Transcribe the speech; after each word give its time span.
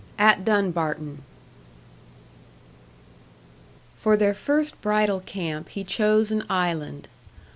AT 0.17 0.43
DUNBARTON 0.43 1.21
For 3.99 4.17
their 4.17 4.33
first 4.33 4.81
bridal 4.81 5.19
camp 5.19 5.69
he 5.69 5.83
chose 5.83 6.31
an 6.31 6.43
island. 6.49 7.07